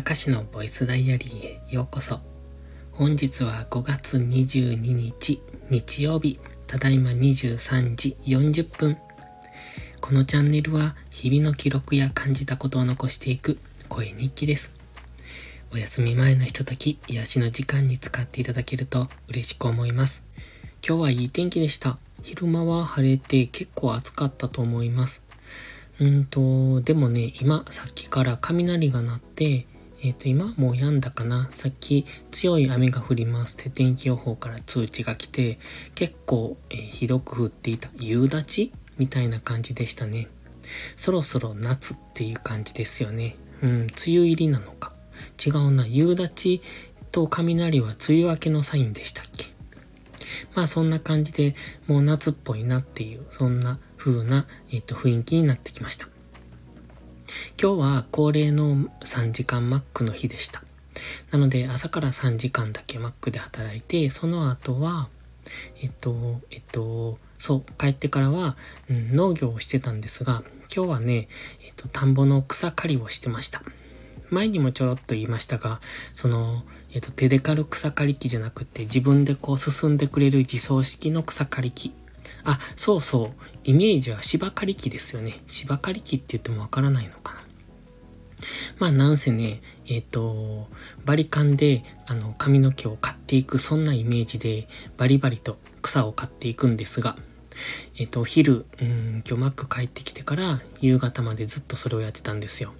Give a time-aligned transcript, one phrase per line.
[0.00, 2.20] たかしのボイスダイアリーへようこそ。
[2.92, 8.96] 本日は5月22日日曜日、ただいま23時40分。
[10.00, 13.58] このチャンネルは日々の記録や感じたことを残していく
[13.90, 14.72] 声日記です。
[15.70, 20.24] お休み前のひととき、癒しの時間に使っていただけると嬉しく思います。
[20.82, 21.98] 今日はいい天気でした。
[22.22, 25.22] 昼間は晴れて結構暑かったと思います。
[26.00, 29.66] うんと、でもね、今、さっきから雷が鳴って、
[30.02, 31.48] えっ、ー、と、今もう止んだかな？
[31.52, 35.58] さっき強い雨が降りますって天気予報から通知が来て、
[35.94, 40.28] 結構、えー、ひどく降っていた夕立みたいな感じでしたね。
[40.96, 43.36] そろそろ夏っていう感じですよね。
[43.62, 44.92] うん、梅雨入りなのか？
[45.44, 45.86] 違うな。
[45.86, 46.60] 夕立
[47.12, 49.46] と雷は梅雨明けのサインでしたっけ？
[50.54, 51.54] まあそんな感じで
[51.86, 56.08] もう夏っぽいなっていう、そんな風な、えっ、ー、と、雰囲気になってきました。
[57.62, 60.62] 今日は恒例の3時間マックの日でした。
[61.30, 65.10] なので朝から3時間だけマックで働いて、その後は、
[65.82, 68.56] えっと、えっと、そう、帰ってからは、
[68.88, 70.42] うん、農業をしてたんですが、
[70.74, 71.28] 今日はね、
[71.62, 73.62] えっと、田んぼの草刈りをしてました。
[74.30, 75.82] 前にもちょろっと言いましたが、
[76.14, 76.62] その、
[76.94, 81.92] えっと、手で刈る草刈り機じゃなくて、自分でこう進んでくれる自走式の草刈り機。
[82.42, 83.30] あ、そうそう。
[83.64, 85.42] イメージは芝刈り機ですよね。
[85.46, 87.39] 芝刈り機って言ってもわからないのかな。
[88.78, 90.68] まあなんせね、えっ、ー、と、
[91.04, 97.16] バリカンであの髪の毛を刈っていくそんなイメージでバリバリと草を刈っていくんですが、
[97.98, 102.72] えっ、ー、と、昼、うん、今日マック帰ってきてから夕方までずっとそれをやってたんですよ。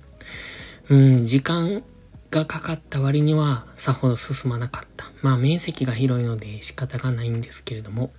[0.89, 1.83] うん、時間
[2.31, 5.11] がかかった割にはさほど進まなかった。
[5.23, 8.11] まあ面積が広いので仕方がないんですけれども、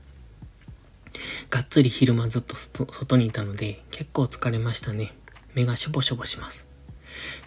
[1.49, 5.13] がっつり昼間ずっと外にいたので結構疲れましたね。
[5.53, 6.70] 目がしょぼしょぼします。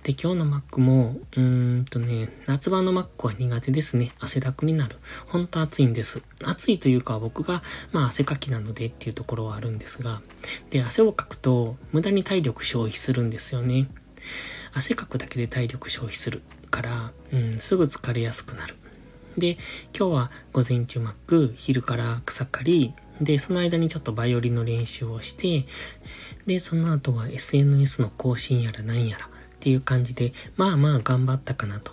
[0.02, 4.12] で、今日のマックも、うーんとね、夏場のマックは苦手ですね。
[4.20, 4.96] 汗だくになる。
[5.28, 6.22] ほんと暑いんです。
[6.44, 10.20] 暑いというか僕が、まあ汗かきなのでっていうところはあるんですが、
[10.70, 13.88] で、汗をかくと無駄に体力消費するんですよね。
[14.72, 18.74] 汗かくだけで体力消費するから、うん、すぐ疲れやすくなる。
[19.38, 19.56] で、
[19.96, 25.66] 今日は午前中マック、昼から草刈り、で、その間にちょっとバイオリンの練習をして、
[26.46, 29.28] で、その後は SNS の更新やら何やら
[29.64, 31.92] っていう感じで、まあまあ頑張ったかなと。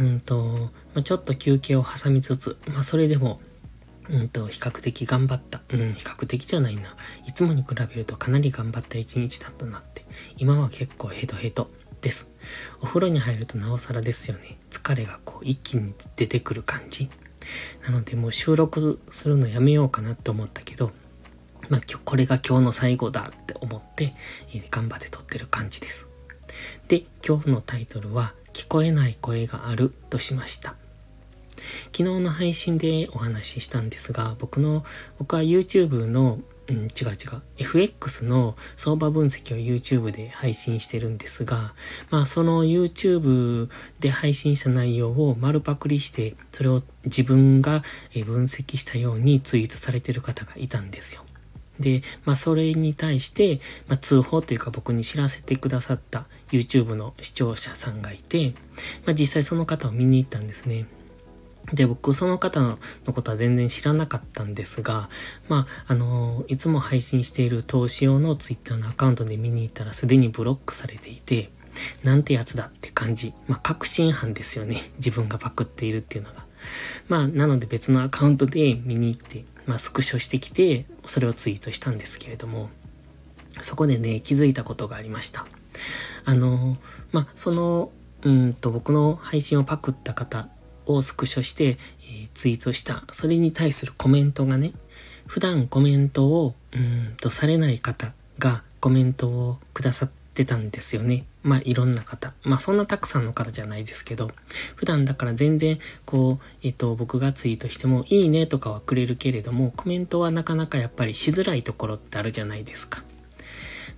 [0.00, 3.40] うんと、まあ、ちょっと休憩を挟みつつ、まあそれでも、
[4.10, 5.60] うんと、比較的頑張った。
[5.72, 6.96] うん、比較的じゃないな。
[7.28, 10.04] いつもに比べるとかなり頑張った一日だったなって。
[10.38, 11.70] 今は結構ヘトヘト
[12.00, 12.32] です。
[12.80, 14.58] お風呂に入るとなおさらですよね。
[14.68, 17.08] 疲れがこう一気に出てくる感じ。
[17.84, 20.90] なのでもう収録するのやめようかなって思ったけど、
[21.68, 24.14] まあこれが今日の最後だって思って、
[24.72, 26.08] 頑張って撮ってる感じです。
[26.88, 30.76] で、今日のタイトルは聞こえない声があるとしました。
[31.92, 34.84] 昨日の配信でお話ししたんですが、僕の、
[35.18, 37.42] 僕は YouTube のうん、違う違う。
[37.58, 41.74] FX の相場分析を YouTube で配信してるんですが、
[42.10, 43.68] まあその YouTube
[44.00, 47.82] で配信した内容を丸パクリして、それを自分が
[48.24, 51.24] 分析したようにツイートされてる方がいたんですよ。
[51.80, 58.54] で、まあそれに対して、まあ通報というか僕に知らせてくださった YouTube の視聴者さんがいて、
[59.06, 60.86] まあ実際その方を見に行ったんですね。
[61.72, 65.08] で、僕、その方のことは全然知らなかったんですが、
[65.48, 71.50] まあ、あの、いつも配信している投資用の Twitter のアカウントで見に行ったらすでにブロックされていて、
[72.04, 73.32] なんてやつだって感じ。
[73.48, 74.76] まあ、確信犯ですよね。
[74.98, 76.44] 自分がパクっているっていうのが。
[77.08, 82.70] まあ、なので別のアカウントで見に行って、まあ、スクショしてきて、それをツイートしたんですけれども、
[83.60, 85.46] そこでね、気づいたことがありました。
[86.24, 86.76] あの、
[87.12, 87.90] まあ、その、
[88.22, 90.48] うんと、僕の配信をパクった方
[90.86, 93.04] をスクショして、えー、ツイートした。
[93.12, 94.72] それに対するコメントがね、
[95.26, 101.24] 普段コメントを、うんとされない方がコメントをくださってたんですよね。
[101.42, 102.34] まあいろんな方。
[102.42, 104.30] まあそんなたくさんの方じゃないですけど、
[104.74, 113.02] 普段だから全然こう、えっ、と僕がツイートしてもいいねとかはくれるけれども、コメントはなかなかやっぱりしづらいところってあるじゃないですか。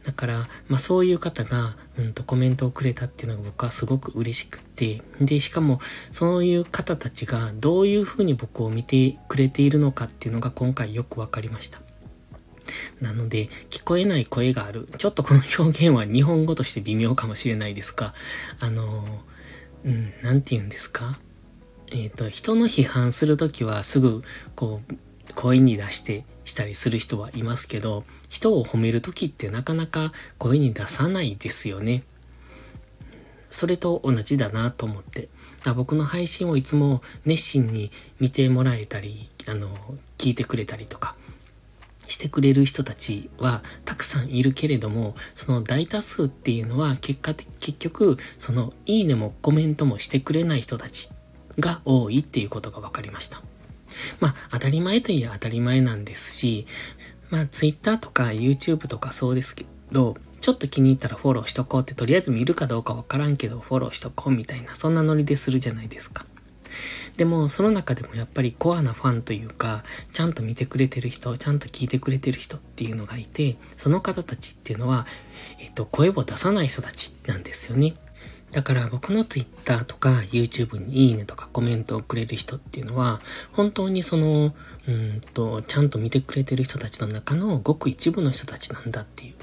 [0.05, 5.81] だから、まあそういう方が、うんとコメントをくれたっていうのが僕はすごく嬉しくって、で、しかも
[6.13, 11.86] そういう方たちがどういうふうに僕を見てくれているのかっていうのが今回よくわかりました。
[13.01, 14.89] なので、聞こえない声がある。
[14.97, 18.15] ちょっとこの表現は日本語として微妙かもしれないですが、
[18.61, 19.05] あの、
[19.85, 21.19] うん、なんて言うんですか？
[21.93, 24.23] えっ、ー、と、人の批判するときはすぐ、
[24.55, 24.95] こう、
[25.35, 32.03] 声に出してしたりする人はいますけど、人を褒めるときってなかなか声に出さないですよね。
[33.51, 35.29] それと同じだなと思って、
[35.75, 37.91] 僕の配信をいつも熱心に
[38.21, 39.69] 見てもらえたり、あの、
[40.19, 41.17] 聞いてくれたりとか、
[42.09, 51.11] してくれる人たちはたくさんいるけれども、その大多数っていうのは結果的、結局、そのいいねもコメントもしてくれない人たち
[51.59, 53.43] が多いっていうことが分かりました。
[54.21, 56.67] まあ、当たり前といえば当たり前なんですし、
[57.31, 66.27] まあ、Twitter とか YouTube とかそうですけど、ちょっと気に入ったらフォローしとこうってとりあえず見るかどうかわからんけどフォローしとこうみたいな、そんなノリでするじゃないですか。
[67.17, 75.07] でも、その中でもやっぱりコアなファンというか、ちゃんと見てくれてる人、ちゃんと聞いてくれてる人っていうのがいて、その方たちっていうのは、
[75.61, 77.95] えっと、声を出さない人たちなんですよね。
[78.53, 83.21] だから僕の Twitter とか YouTube にいいねとかコメントをくれる人っていうのは、
[83.53, 84.55] 本当にその、
[84.87, 89.36] うんと、ちゃんと見てくれてる人たちの中のごく一部の人たちなんだっていう。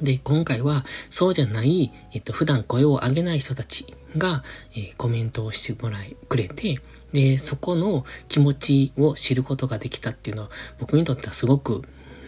[0.00, 4.42] で、今回はそうじゃない、えっと、普段声を上げない人たちが、
[4.72, 6.80] えー、コメントをしてもらい、くれて、
[7.12, 11.82] で、そこの気持ちを知ることができたっていうのは、僕にとってはすごく、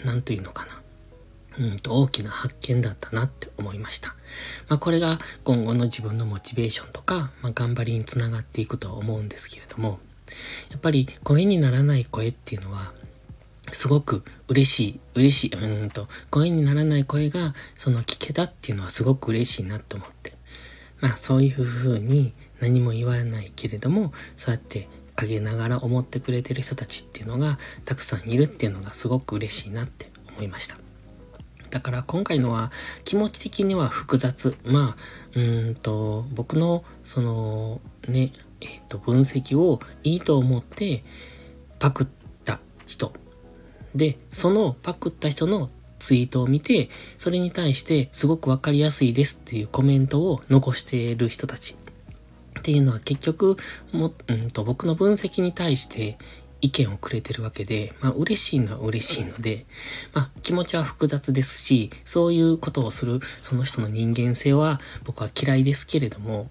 [0.05, 0.83] なんというのかな。
[1.59, 4.15] うんと大きな発見だったなって思いました。
[4.69, 9.99] まあこれが今後の自分のモチベーションとか、まあ頑張りにつながっていくとは思うんですけれども、
[10.71, 12.93] やっぱり声にならない声っていうのは、
[13.73, 20.35] すごく嬉しい、嬉しい、うんと、声にならない声が、その聞けたっていうのはすごく嬉しいなと思って。
[21.01, 30.77] まあそういう風に何も言わないけれども、そうやって陰ながら思ってくれてる人たちっていうのがたくさんいるっていうのがすごく嬉しいなって思いました。
[31.71, 32.71] だから今回のは
[33.05, 34.57] 気持ち的には複雑。
[34.65, 34.95] ま
[35.35, 35.41] あ、う
[35.71, 41.03] んと、僕のそのね、えっ、ー、と、分析をいいと思って
[41.79, 42.07] パクっ
[42.45, 43.13] た人。
[43.95, 51.77] で、そのパクった人のツイートを見て、それに対してすごくわかりやすいですっていうコメントを残している人たち。
[52.59, 53.57] っていうのは結局、
[53.93, 56.17] も、うんと僕の分析に対して
[56.61, 59.65] 意見をくれてるわけで、まあ嬉しいのは嬉しいので、
[60.13, 66.51] まあ気持ちは複雑ですし、そういうことをするその人の人間性は僕は嫌いですけれども、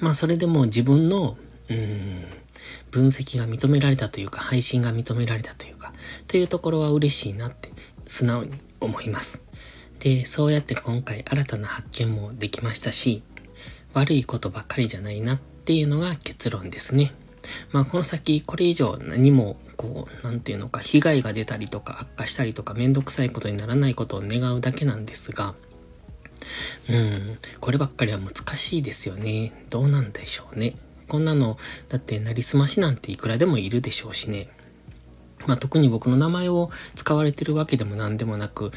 [0.00, 1.36] まあそれでも自分の、
[1.68, 2.24] うん、
[2.90, 5.83] 分析が認められたというか、配信が認められたというか、
[6.28, 7.70] というところは嬉しいなって
[8.06, 9.42] 素直に思います。
[10.00, 13.22] で、そうやって今回新たな発見もできましたし、
[13.94, 17.12] 悪いことばっかりじゃないなっていうのが結論ですね。
[17.72, 25.54] まあこの先これ以上何もこう、なんていうのか被害が出たりとか悪化したりとかめんどくさいことにならないことを願うだけなんですが、
[26.90, 29.52] うん、こればっかりは難しいですよね。
[29.70, 30.76] どうなんでしょうね。
[31.08, 34.48] こんなの、だってなりすましなんていくらでもいるでしょうしね。
[35.46, 38.72] まあ特に僕の名前を使われてるわけでも何でもなく、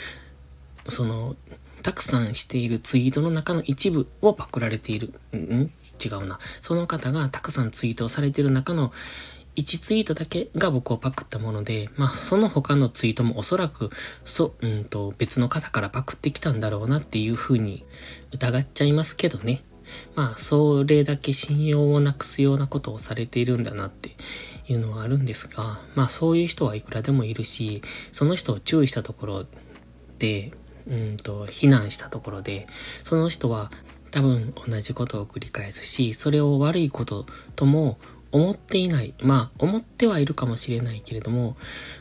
[0.89, 1.35] その、
[1.83, 5.13] たくさんしているツイートの中の一部をパクられている。
[5.33, 5.71] ん？
[6.03, 6.39] 違うな。
[6.61, 8.91] その方がたくさんツイートをされている中の
[9.55, 13.89] 1ツイートだけが僕をパクったもので、まあその他のツイートもおそらく、
[14.25, 17.85] そ、うんと別の方からパクってきたんだろうなっていう風に
[18.33, 19.61] 疑っちゃいますけどね。
[20.15, 24.11] まあそれだけ信用をなくすようなことをされているんだなって
[24.67, 27.81] いうのはあるんですが、まあそういう人はいくらでもいるし、
[28.11, 29.45] その人を注意したところ
[30.19, 30.51] で、
[30.87, 32.67] うんと、非難したところで、
[33.03, 33.71] その人は
[34.11, 37.97] 多分同じことを繰り返すし、それを悪いこととも
[38.31, 39.13] 思っていない。
[39.19, 41.55] まあ、思ってはいるかもしれないけれども、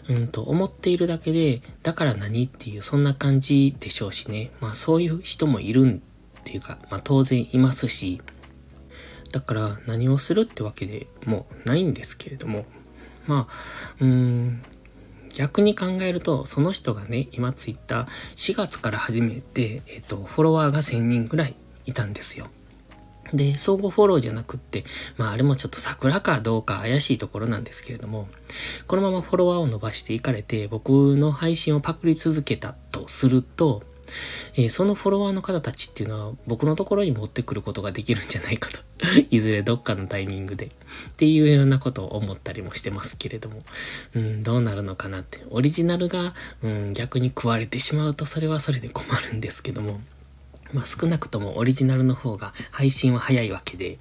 [0.09, 4.51] うんと、思っているだけで、だから何っていう、そんな感じでしょうしね。
[4.61, 6.01] まあ、そういう人もいる
[6.41, 8.21] っていうか、まあ、当然いますし、
[9.31, 12.65] だから何をするってわけでもないんですけれども、
[13.27, 13.53] まあ、
[14.01, 14.63] うーん、
[15.37, 18.07] 逆に考えると、その人がね、今ツイッター
[18.37, 22.49] 4月から始めて、えっ、と、フォロワーが1000人ぐらいいたんですよ。
[23.33, 24.85] で、相互フォローじゃなくって、
[25.17, 28.29] まああれもちょっと桜かどうか怪しいところなんですけれども、
[28.87, 33.83] このままフォロワーを伸ばしていかれて、僕の配信をパクり続けたとすると、
[34.55, 38.81] えー、そのフォロワーの方たちっていうのは僕のところに持ってくることができるんじゃないかと。
[39.31, 40.67] いずれどっかのタイミングで。
[40.67, 40.69] っ
[41.17, 43.59] ていうようなことを思ったりもしてますけれども。
[44.15, 45.41] うん、どうなるのかなって。
[45.51, 50.01] オリジナルが、うん、逆に食われてしまうとそれはそれで困るんですけども。
[50.73, 53.99] まあ少なくともオリジナルの方が配信は早いわけで、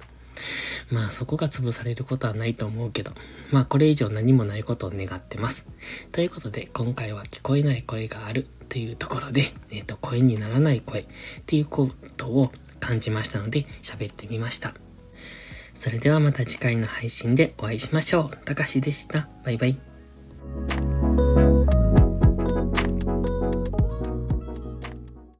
[0.90, 3.12] まあそこが潰されることはないと思うけど、
[3.50, 5.68] まあこれ以上何もないことを願ってます。
[6.12, 11.06] ということで今回は聞こえない声があるというところで、えっ、ー、と声にならない声っ
[11.46, 14.74] ていうことを感じましたので喋ってみました。
[15.74, 18.36] それではまた次回の配信でお会いしましょう。
[18.44, 19.28] たかしでした。
[19.44, 20.85] バイバイ。